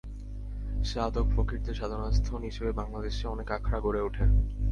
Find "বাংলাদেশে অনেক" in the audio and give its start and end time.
2.71-3.51